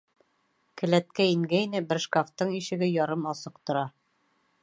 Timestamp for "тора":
3.71-3.87